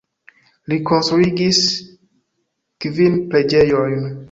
Li 0.71 0.79
konstruigis 0.91 1.59
kvin 2.87 3.21
preĝejojn. 3.31 4.05